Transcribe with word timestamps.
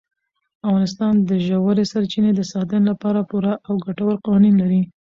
افغانستان 0.67 1.13
د 1.29 1.31
ژورې 1.47 1.83
سرچینې 1.91 2.31
د 2.35 2.41
ساتنې 2.51 2.85
لپاره 2.91 3.27
پوره 3.29 3.53
او 3.67 3.73
ګټور 3.85 4.13
قوانین 4.25 4.55
لري. 4.61 4.81